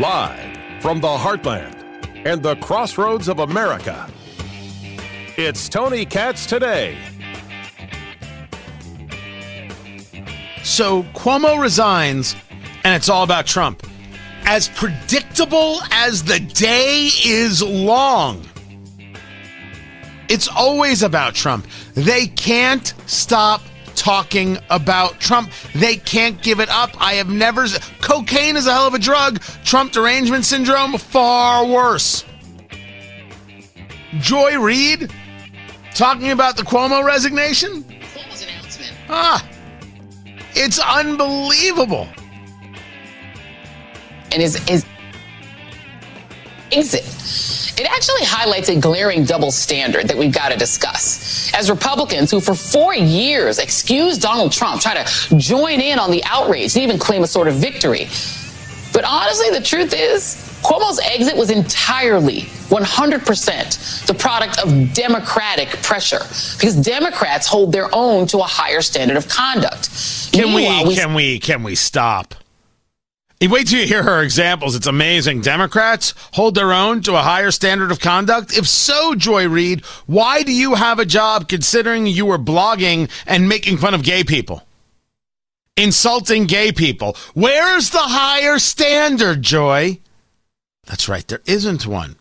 [0.00, 1.74] Live from the heartland
[2.26, 4.06] and the crossroads of America,
[5.38, 6.98] it's Tony Katz today.
[10.62, 12.36] So Cuomo resigns,
[12.84, 13.86] and it's all about Trump.
[14.44, 18.46] As predictable as the day is long,
[20.28, 21.66] it's always about Trump.
[21.94, 23.62] They can't stop
[23.96, 25.50] talking about Trump.
[25.74, 26.90] They can't give it up.
[27.00, 27.66] I have never.
[28.00, 29.40] Cocaine is a hell of a drug.
[29.64, 32.24] Trump derangement syndrome, far worse.
[34.20, 35.10] Joy Reid
[35.94, 37.82] talking about the Cuomo resignation?
[37.82, 38.92] Cuomo's announcement.
[39.08, 39.46] Ah,
[40.54, 42.06] it's unbelievable.
[44.32, 44.84] And his, his
[46.72, 47.04] exit.
[47.04, 51.52] It actually highlights a glaring double standard that we've got to discuss.
[51.52, 56.24] As Republicans who for four years excused Donald Trump, try to join in on the
[56.24, 58.08] outrage and even claim a sort of victory.
[58.94, 66.20] But honestly, the truth is, Cuomo's exit was entirely 100% the product of Democratic pressure
[66.54, 69.90] because Democrats hold their own to a higher standard of conduct.
[70.32, 72.34] Can we, Meanwhile, can we can we stop?
[73.40, 74.74] Wait till you hear her examples.
[74.74, 75.42] It's amazing.
[75.42, 78.56] Democrats hold their own to a higher standard of conduct.
[78.56, 83.48] If so, Joy Reid, why do you have a job considering you were blogging and
[83.48, 84.62] making fun of gay people?
[85.76, 87.14] Insulting gay people.
[87.34, 90.00] Where's the higher standard, Joy?
[90.86, 92.16] That's right, there isn't one.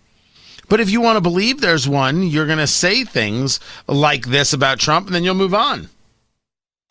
[0.67, 4.52] But if you want to believe there's one, you're going to say things like this
[4.52, 5.89] about Trump and then you'll move on.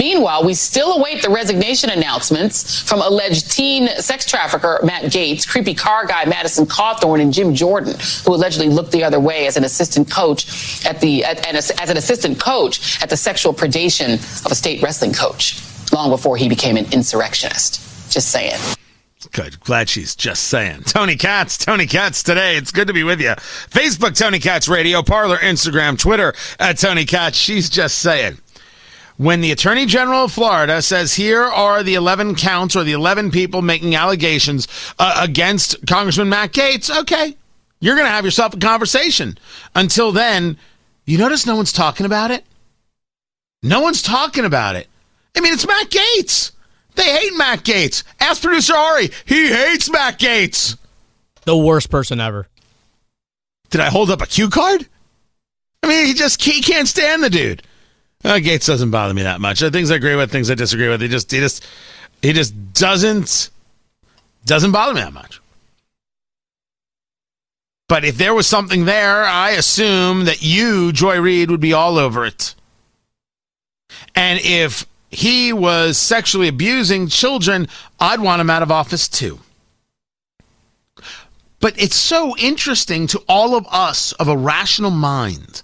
[0.04, 5.72] Meanwhile, we still await the resignation announcements from alleged teen sex trafficker Matt Gaetz, creepy
[5.72, 7.94] car guy Madison Cawthorn, and Jim Jordan,
[8.26, 11.96] who allegedly looked the other way as an assistant coach at the at, as an
[11.96, 16.76] assistant coach at the sexual predation of a state wrestling coach, long before he became
[16.76, 18.12] an insurrectionist.
[18.12, 18.60] Just saying.
[19.32, 19.58] Good.
[19.60, 20.82] Glad she's just saying.
[20.82, 22.58] Tony Katz, Tony Katz today.
[22.58, 23.30] It's good to be with you.
[23.70, 27.38] Facebook, Tony Katz Radio, Parler, Instagram, Twitter, at Tony Katz.
[27.38, 28.36] She's just saying.
[29.16, 33.30] When the Attorney General of Florida says here are the 11 counts or the 11
[33.30, 34.66] people making allegations
[34.98, 37.36] uh, against Congressman Matt Gaetz, okay,
[37.80, 39.38] you're going to have yourself a conversation.
[39.76, 40.58] Until then,
[41.04, 42.44] you notice no one's talking about it?
[43.62, 44.88] No one's talking about it.
[45.36, 46.50] I mean, it's Matt Gaetz.
[46.96, 48.02] They hate Matt Gaetz.
[48.20, 49.10] Ask producer Ari.
[49.24, 50.76] He hates Matt Gaetz.
[51.44, 52.48] The worst person ever.
[53.70, 54.88] Did I hold up a cue card?
[55.82, 57.62] I mean, he just he can't stand the dude.
[58.24, 59.62] Uh, Gaetz doesn't bother me that much.
[59.62, 61.02] Uh, things I agree with, things I disagree with.
[61.02, 61.64] He just he just
[62.22, 63.50] he just doesn't
[64.46, 65.40] doesn't bother me that much.
[67.86, 71.98] But if there was something there, I assume that you, Joy Reid, would be all
[71.98, 72.54] over it.
[74.14, 77.68] And if he was sexually abusing children,
[78.00, 79.38] I'd want him out of office too.
[81.60, 85.62] But it's so interesting to all of us of a rational mind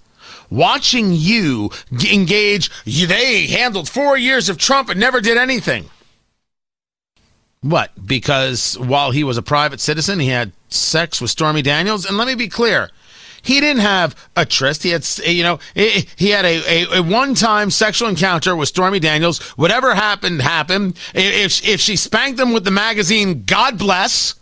[0.51, 1.71] watching you
[2.11, 2.69] engage.
[2.85, 5.89] They handled four years of Trump and never did anything.
[7.61, 7.91] What?
[8.05, 12.05] Because while he was a private citizen, he had sex with Stormy Daniels?
[12.05, 12.89] And let me be clear.
[13.43, 14.83] He didn't have a tryst.
[14.83, 19.39] He had, you know, he had a, a, a one-time sexual encounter with Stormy Daniels.
[19.57, 20.97] Whatever happened, happened.
[21.15, 24.35] If, if she spanked him with the magazine, God bless.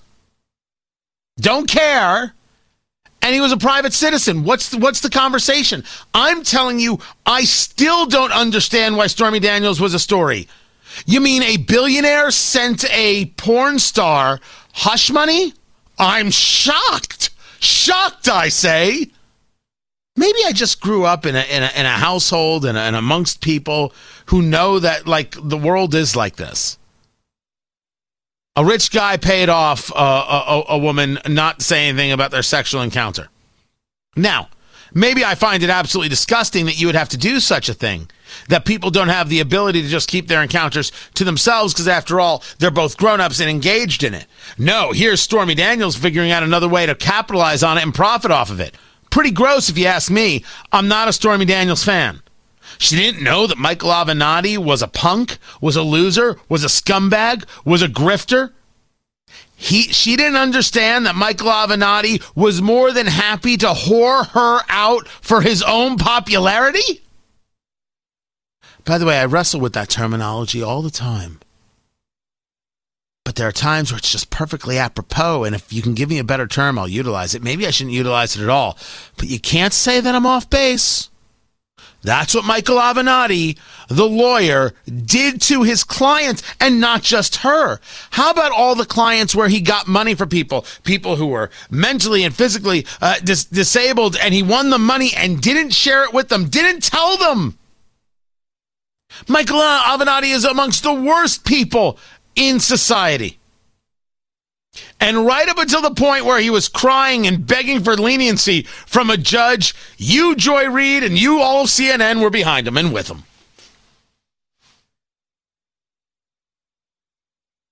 [1.40, 2.34] Don't care.
[3.22, 4.44] And he was a private citizen.
[4.44, 5.84] What's the, what's the conversation?
[6.14, 10.48] I'm telling you, I still don't understand why Stormy Daniels was a story.
[11.06, 14.40] You mean a billionaire sent a porn star
[14.74, 15.54] hush money?
[15.98, 17.32] I'm shocked.
[17.60, 19.12] Shocked, I say.
[20.16, 23.42] Maybe I just grew up in a, in a, in a household and, and amongst
[23.42, 23.94] people
[24.28, 26.78] who know that, like, the world is like this.
[28.56, 32.82] A rich guy paid off uh, a, a woman not saying anything about their sexual
[32.82, 33.30] encounter.
[34.16, 34.50] Now,
[34.94, 38.10] maybe I find it absolutely disgusting that you would have to do such a thing.
[38.50, 42.20] That people don't have the ability to just keep their encounters to themselves because, after
[42.20, 44.28] all, they're both grown ups and engaged in it.
[44.58, 48.52] No, here's Stormy Daniels figuring out another way to capitalize on it and profit off
[48.52, 48.76] of it.
[49.10, 50.44] Pretty gross, if you ask me.
[50.72, 52.22] I'm not a Stormy Daniels fan.
[52.80, 57.46] She didn't know that Michael Avenatti was a punk, was a loser, was a scumbag,
[57.66, 58.54] was a grifter.
[59.54, 65.10] He, she didn't understand that Michael Avenatti was more than happy to whore her out
[65.10, 67.02] for his own popularity.
[68.86, 71.42] By the way, I wrestle with that terminology all the time.
[73.26, 76.18] But there are times where it's just perfectly apropos, and if you can give me
[76.18, 77.44] a better term, I'll utilize it.
[77.44, 78.78] Maybe I shouldn't utilize it at all.
[79.18, 81.10] But you can't say that I'm off base.
[82.02, 83.58] That's what Michael Avenatti,
[83.90, 87.80] the lawyer, did to his clients and not just her.
[88.12, 92.24] How about all the clients where he got money for people, people who were mentally
[92.24, 96.30] and physically uh, dis- disabled, and he won the money and didn't share it with
[96.30, 97.58] them, didn't tell them?
[99.28, 101.98] Michael Avenatti is amongst the worst people
[102.36, 103.39] in society.
[105.00, 109.10] And right up until the point where he was crying and begging for leniency from
[109.10, 113.10] a judge, you, Joy Reid, and you, all of CNN, were behind him and with
[113.10, 113.24] him.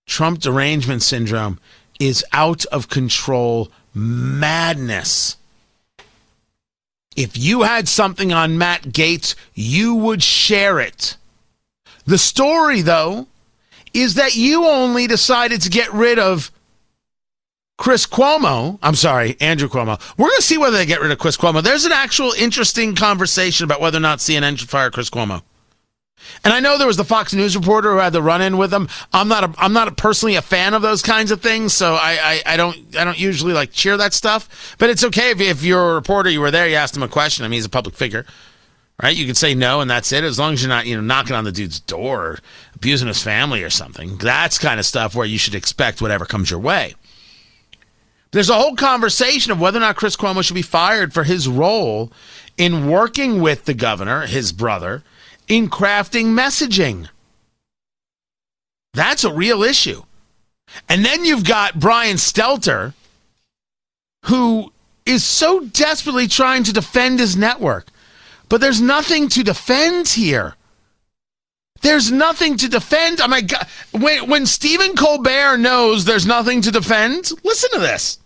[0.08, 1.60] Trump derangement syndrome
[2.00, 5.38] is out of control madness.
[7.16, 11.18] If you had something on Matt Gaetz, you would share it.
[12.06, 13.28] The story, though,
[13.94, 16.52] is that you only decided to get rid of
[17.78, 20.02] Chris Cuomo, I'm sorry, Andrew Cuomo.
[20.18, 21.62] We're going to see whether they get rid of Chris Cuomo.
[21.62, 25.44] There's an actual interesting conversation about whether or not CNN should fire Chris Cuomo.
[26.44, 28.74] And I know there was the Fox News reporter who had the run in with
[28.74, 28.90] him.
[29.14, 31.94] I'm not a, I'm not a personally a fan of those kinds of things, so
[31.94, 34.76] I, I, I, don't I don't usually like cheer that stuff.
[34.80, 37.08] But it's okay if, if you're a reporter, you were there, you asked him a
[37.08, 37.46] question.
[37.46, 38.26] I mean, he's a public figure,
[39.02, 39.16] right?
[39.16, 40.24] You can say no, and that's it.
[40.24, 42.40] As long as you're not you know knocking on the dude's door, or
[42.76, 44.18] abusing his family or something.
[44.18, 46.96] That's kind of stuff where you should expect whatever comes your way.
[48.38, 51.48] There's a whole conversation of whether or not Chris Cuomo should be fired for his
[51.48, 52.12] role
[52.56, 55.04] in working with the governor, his brother,
[55.48, 57.10] in crafting messaging.
[58.94, 60.04] That's a real issue.
[60.88, 62.94] And then you've got Brian Stelter,
[64.26, 64.72] who
[65.08, 67.88] is so desperately trying to defend his network.
[68.50, 70.54] But there's nothing to defend here.
[71.82, 73.20] There's nothing to defend.
[73.20, 73.66] Oh my God.
[73.94, 78.20] When, when Stephen Colbert knows there's nothing to defend, listen to this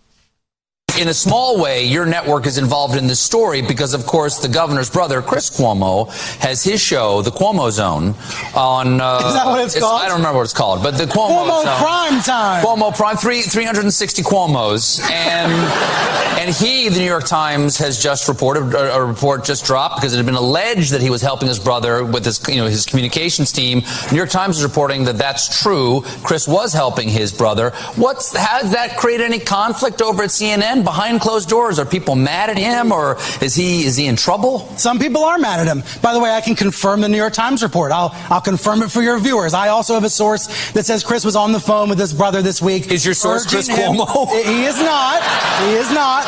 [1.00, 4.48] in a small way, your network is involved in this story because, of course, the
[4.48, 6.10] governor's brother, Chris Cuomo,
[6.40, 8.16] has his show, The Cuomo Zone,
[8.56, 9.00] on.
[9.00, 10.02] Uh, is that what it's, it's, called?
[10.02, 11.46] I don't remember what it's called, but the Cuomo.
[11.46, 12.66] Cuomo Zone, Prime Time.
[12.66, 15.02] Cuomo Prime, three, 360 Cuomos.
[15.10, 15.52] And,
[16.40, 20.14] and he, the New York Times, has just reported, a, a report just dropped because
[20.14, 22.86] it had been alleged that he was helping his brother with his, you know, his
[22.86, 23.84] communications team.
[24.12, 26.02] New York Times is reporting that that's true.
[26.24, 27.72] Chris was helping his brother.
[27.96, 30.81] What's, has that created any conflict over at CNN?
[30.84, 31.80] Behind closed doors?
[31.80, 34.68] Are people mad at him, or is he is he in trouble?
[34.78, 35.84] Some people are mad at him.
[36.02, 37.92] By the way, I can confirm the New York Times report.
[37.92, 39.54] I'll I'll confirm it for your viewers.
[39.54, 42.42] I also have a source that says Chris was on the phone with his brother
[42.42, 42.92] this week.
[42.92, 43.96] Is your source Chris him.
[43.96, 44.30] Cuomo?
[44.52, 45.22] He is not.
[45.62, 46.26] He is not.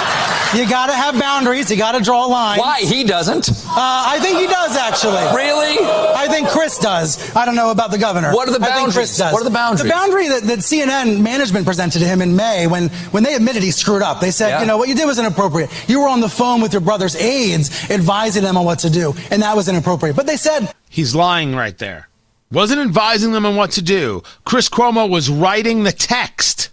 [0.56, 1.70] You got to have boundaries.
[1.72, 2.60] You got to draw a line.
[2.60, 3.50] Why he doesn't?
[3.50, 5.24] Uh, I think he does actually.
[5.36, 5.78] Really?
[5.82, 7.36] I think Chris does.
[7.36, 8.34] I don't know about the governor.
[8.34, 8.78] What are the boundaries?
[8.78, 9.34] I think Chris does.
[9.34, 9.84] What are the boundaries?
[9.84, 13.64] The boundary that, that CNN management presented to him in May when when they admitted
[13.64, 14.20] he screwed up.
[14.20, 14.62] They said, yeah.
[14.62, 15.70] you know, what you did was inappropriate.
[15.88, 19.14] You were on the phone with your brother's aides advising them on what to do,
[19.32, 20.16] and that was inappropriate.
[20.16, 20.74] But they said.
[20.90, 22.10] He's lying right there.
[22.52, 24.22] Wasn't advising them on what to do.
[24.46, 26.70] Chris Cuomo was writing the text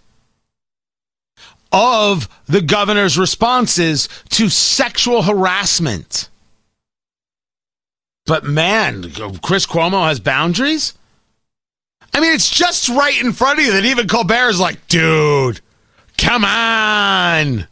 [1.71, 6.29] of the governor's responses to sexual harassment.
[8.25, 10.93] But man, Chris Cuomo has boundaries?
[12.13, 15.61] I mean, it's just right in front of you that even Colbert is like, dude,
[16.21, 17.67] come on.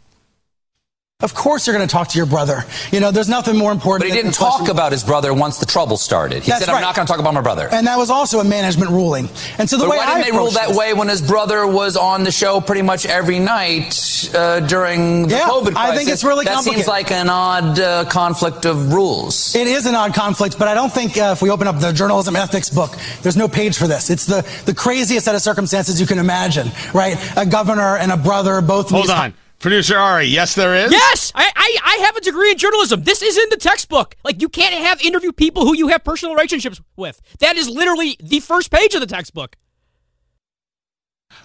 [1.22, 2.64] Of course, you're going to talk to your brother.
[2.94, 4.10] You know, there's nothing more important.
[4.10, 6.44] But he didn't talk about his brother once the trouble started.
[6.44, 6.82] He That's said, "I'm right.
[6.82, 9.28] not going to talk about my brother." And that was also a management ruling.
[9.58, 11.22] And so the but way why didn't I they rule that this, way when his
[11.22, 15.76] brother was on the show pretty much every night uh, during the yeah, COVID crisis?
[15.76, 16.72] I think it's really complicated.
[16.72, 19.54] that seems like an odd uh, conflict of rules.
[19.58, 21.92] It is an odd conflict, but I don't think uh, if we open up the
[21.92, 24.10] journalism ethics book, there's no page for this.
[24.10, 27.18] It's the the craziest set of circumstances you can imagine, right?
[27.36, 28.90] A governor and a brother both.
[28.90, 29.34] Hold on.
[29.60, 30.92] Producer Ari, yes, there is.
[30.92, 33.04] Yes, I, I, I have a degree in journalism.
[33.04, 34.16] This is in the textbook.
[34.24, 37.22] Like you can't have interview people who you have personal relationships with.
[37.40, 39.58] That is literally the first page of the textbook.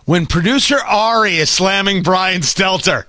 [0.04, 3.04] When producer Ari is slamming Brian Stelter,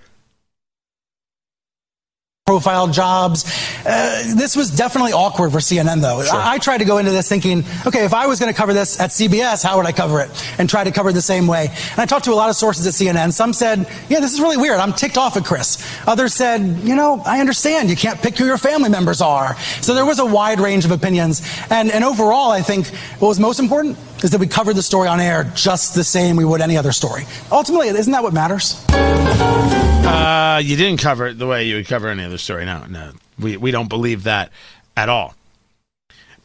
[2.46, 3.44] profile jobs.
[3.88, 6.24] Uh, this was definitely awkward for CNN, though.
[6.24, 6.36] Sure.
[6.36, 8.72] I, I, tried to go into this thinking, okay, if I was going to cover
[8.72, 10.30] this at CBS, how would I cover it?
[10.60, 11.70] And try to cover it the same way.
[11.70, 13.34] And I talked to a lot of sources at CNN.
[13.34, 14.78] Some said, yeah, this is really weird.
[14.78, 15.84] I'm ticked off at Chris.
[16.06, 17.90] Others said, you know, I understand.
[17.90, 19.58] You can't pick who your family members are.
[19.82, 21.42] So there was a wide range of opinions.
[21.72, 25.08] And, and overall, I think what was most important is that we covered the story
[25.08, 27.24] on air just the same we would any other story.
[27.52, 28.84] Ultimately, isn't that what matters?
[28.90, 32.66] Uh, you didn't cover it the way you would cover any other story.
[32.66, 34.52] No, no, we we don't believe that
[34.96, 35.36] at all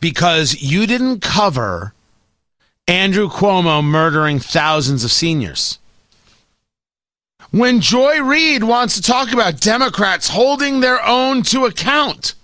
[0.01, 1.95] because you didn't cover
[2.89, 5.79] Andrew Cuomo murdering thousands of seniors.
[7.53, 12.35] When Joy Reid wants to talk about Democrats holding their own to account,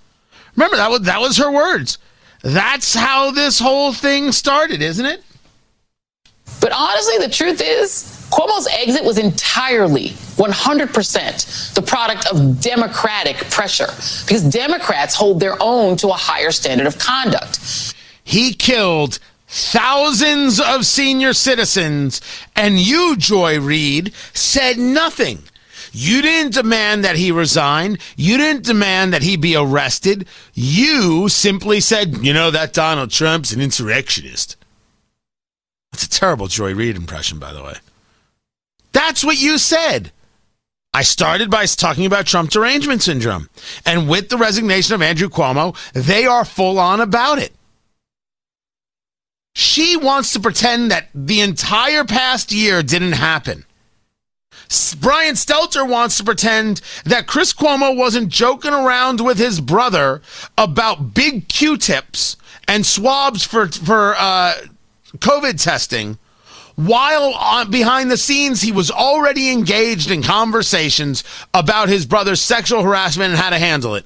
[0.57, 1.99] Remember that was that was her words.
[2.47, 5.21] That's how this whole thing started, isn't it?
[6.61, 13.89] But honestly, the truth is, Cuomo's exit was entirely 100% the product of Democratic pressure
[14.25, 17.95] because Democrats hold their own to a higher standard of conduct.
[18.23, 22.21] He killed thousands of senior citizens,
[22.55, 25.43] and you, Joy Reid, said nothing.
[25.99, 27.97] You didn't demand that he resign.
[28.19, 30.29] You didn't demand that he be arrested.
[30.53, 34.57] You simply said, you know, that Donald Trump's an insurrectionist.
[35.91, 37.77] That's a terrible Joy Reid impression, by the way.
[38.93, 40.13] That's what you said.
[40.93, 43.49] I started by talking about Trump derangement syndrome.
[43.87, 47.55] And with the resignation of Andrew Cuomo, they are full on about it.
[49.55, 53.65] She wants to pretend that the entire past year didn't happen.
[55.01, 60.23] Brian Stelter wants to pretend that Chris Cuomo wasn't joking around with his brother
[60.59, 64.55] about big Q-tips and swabs for for uh,
[65.19, 66.19] COVID testing,
[66.75, 71.23] while on, behind the scenes he was already engaged in conversations
[71.55, 74.05] about his brother's sexual harassment and how to handle it.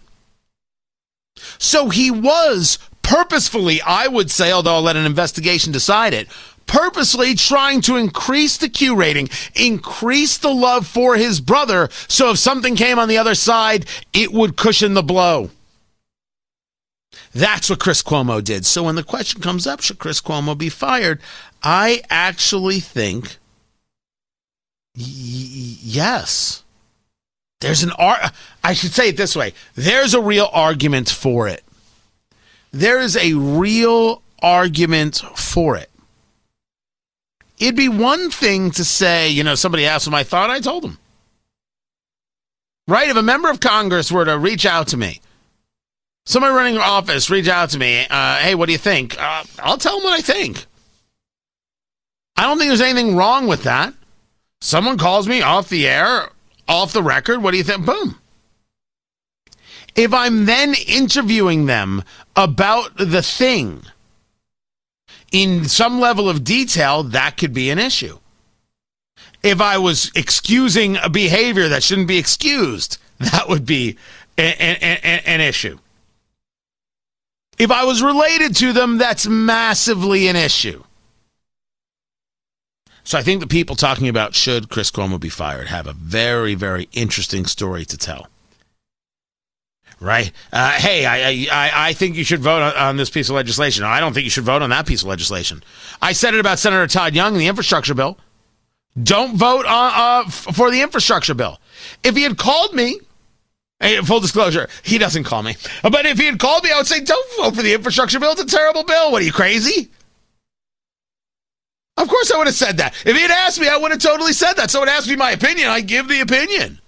[1.58, 6.28] So he was purposefully, I would say, although I'll let an investigation decide it,
[6.70, 12.38] purposely trying to increase the Q rating, increase the love for his brother, so if
[12.38, 15.50] something came on the other side, it would cushion the blow.
[17.34, 18.64] That's what Chris Cuomo did.
[18.66, 21.20] So when the question comes up, should Chris Cuomo be fired?
[21.60, 23.38] I actually think
[24.96, 26.62] y- yes.
[27.60, 28.30] There's an ar-
[28.62, 29.54] I should say it this way.
[29.74, 31.64] There's a real argument for it.
[32.70, 35.89] There is a real argument for it.
[37.60, 40.82] It'd be one thing to say, you know, somebody asked what I thought, I told
[40.82, 40.98] them.
[42.88, 43.10] Right?
[43.10, 45.20] If a member of Congress were to reach out to me,
[46.24, 49.20] somebody running an office reach out to me, uh, hey, what do you think?
[49.20, 50.64] Uh, I'll tell them what I think.
[52.36, 53.92] I don't think there's anything wrong with that.
[54.62, 56.30] Someone calls me off the air,
[56.66, 57.84] off the record, what do you think?
[57.84, 58.18] Boom.
[59.94, 62.04] If I'm then interviewing them
[62.36, 63.82] about the thing,
[65.30, 68.18] in some level of detail, that could be an issue.
[69.42, 73.96] If I was excusing a behavior that shouldn't be excused, that would be
[74.36, 75.78] an, an, an issue.
[77.58, 80.82] If I was related to them, that's massively an issue.
[83.04, 86.54] So I think the people talking about should Chris Cuomo be fired have a very,
[86.54, 88.28] very interesting story to tell
[90.00, 90.32] right?
[90.52, 93.84] Uh, hey, I, I, I think you should vote on, on, this piece of legislation.
[93.84, 95.62] I don't think you should vote on that piece of legislation.
[96.00, 98.18] I said it about Senator Todd Young and the infrastructure bill.
[99.00, 101.60] Don't vote on, uh, f- for the infrastructure bill.
[102.02, 103.00] If he had called me,
[104.04, 105.56] full disclosure, he doesn't call me.
[105.82, 108.32] But if he had called me, I would say, don't vote for the infrastructure bill.
[108.32, 109.12] It's a terrible bill.
[109.12, 109.90] What are you, crazy?
[111.96, 112.94] Of course I would have said that.
[113.04, 114.70] If he had asked me, I would have totally said that.
[114.70, 116.79] So Someone asked me my opinion, I give the opinion.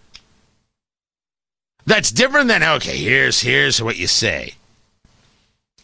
[1.86, 2.96] That's different than okay.
[2.96, 4.54] Here's here's what you say.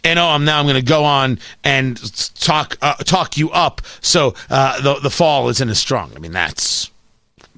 [0.05, 1.97] And oh, I'm now I'm going to go on and
[2.37, 6.13] talk uh, talk you up so uh, the the fall isn't as strong.
[6.15, 6.91] I mean that's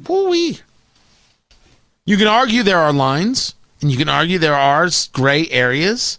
[0.07, 6.19] woo You can argue there are lines, and you can argue there are gray areas,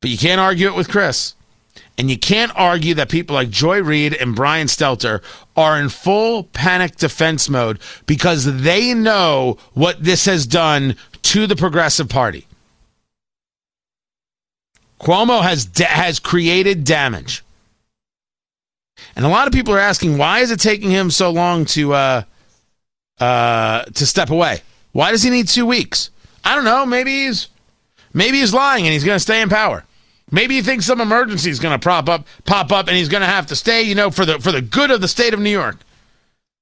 [0.00, 1.34] but you can't argue it with Chris.
[1.98, 5.22] And you can't argue that people like Joy Reid and Brian Stelter
[5.54, 11.56] are in full panic defense mode because they know what this has done to the
[11.56, 12.46] Progressive Party.
[15.00, 17.42] Cuomo has has created damage,
[19.16, 21.94] and a lot of people are asking why is it taking him so long to
[21.94, 22.22] uh,
[23.18, 24.60] uh, to step away?
[24.92, 26.10] Why does he need two weeks?
[26.44, 26.84] I don't know.
[26.84, 27.48] Maybe he's
[28.12, 29.84] maybe he's lying and he's going to stay in power.
[30.30, 33.22] Maybe he thinks some emergency is going to prop up, pop up, and he's going
[33.22, 33.82] to have to stay.
[33.82, 35.76] You know, for the for the good of the state of New York.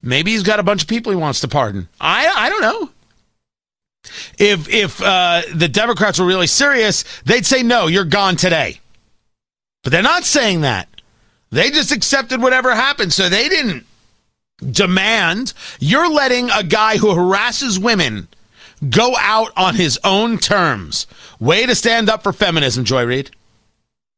[0.01, 1.89] Maybe he's got a bunch of people he wants to pardon.
[2.01, 2.91] I I don't know.
[4.39, 8.81] If if uh, the Democrats were really serious, they'd say no, you're gone today.
[9.83, 10.89] But they're not saying that.
[11.51, 13.87] They just accepted whatever happened, so they didn't
[14.71, 15.55] demand.
[15.81, 18.29] You're letting a guy who harasses women
[18.91, 21.07] go out on his own terms.
[21.41, 23.31] Way to stand up for feminism, Joy Reid.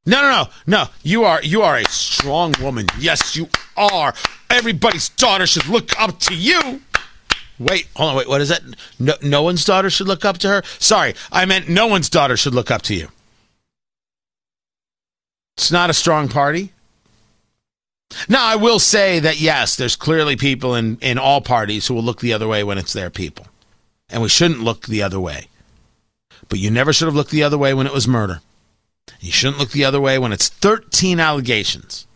[0.06, 0.88] No, no, no, no.
[1.02, 2.86] You are you are a strong woman.
[2.98, 4.14] Yes, you are.
[4.48, 6.80] Everybody's daughter should look up to you.
[7.60, 8.62] Wait, hold on, wait, what is that?
[8.98, 10.62] No, no one's daughter should look up to her?
[10.78, 13.08] Sorry, I meant no one's daughter should look up to you.
[15.58, 16.72] It's not a strong party.
[18.30, 22.02] Now, I will say that yes, there's clearly people in, in all parties who will
[22.02, 23.46] look the other way when it's their people.
[24.08, 25.48] And we shouldn't look the other way.
[26.48, 28.40] but you never should have looked the other way when it was murder.
[29.20, 32.06] You shouldn't look the other way when it's 13 allegations.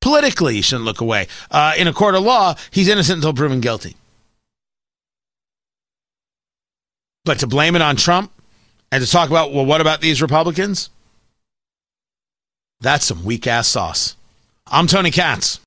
[0.00, 1.28] Politically, you shouldn't look away.
[1.50, 3.96] Uh, in a court of law, he's innocent until proven guilty.
[7.28, 8.32] But to blame it on Trump
[8.90, 10.88] and to talk about, well, what about these Republicans?
[12.80, 14.16] That's some weak ass sauce.
[14.66, 15.60] I'm Tony Katz.